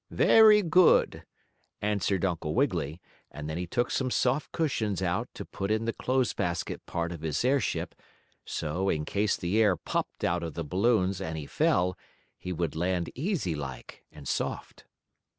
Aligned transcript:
"Very 0.09 0.63
good," 0.63 1.25
answered 1.79 2.25
Uncle 2.25 2.55
Wiggily, 2.55 2.99
and 3.29 3.47
then 3.47 3.59
he 3.59 3.67
took 3.67 3.91
some 3.91 4.09
soft 4.09 4.51
cushions 4.51 4.99
out 5.03 5.29
to 5.35 5.45
put 5.45 5.69
in 5.69 5.85
the 5.85 5.93
clothes 5.93 6.33
basket 6.33 6.83
part 6.87 7.11
of 7.11 7.21
his 7.21 7.45
airship, 7.45 7.93
so, 8.43 8.89
in 8.89 9.05
case 9.05 9.37
the 9.37 9.61
air 9.61 9.75
popped 9.77 10.23
out 10.23 10.41
of 10.41 10.55
the 10.55 10.63
balloons, 10.63 11.21
and 11.21 11.37
he 11.37 11.45
fell, 11.45 11.95
he 12.39 12.51
would 12.51 12.75
land 12.75 13.11
easy 13.13 13.53
like, 13.53 14.03
and 14.11 14.27
soft. 14.27 14.85